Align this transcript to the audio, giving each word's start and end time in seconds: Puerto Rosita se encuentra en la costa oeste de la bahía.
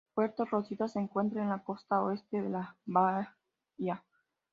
Puerto 0.15 0.45
Rosita 0.45 0.87
se 0.87 0.97
encuentra 0.97 1.43
en 1.43 1.49
la 1.49 1.63
costa 1.63 2.01
oeste 2.01 2.41
de 2.41 2.49
la 2.49 2.75
bahía. 2.85 4.03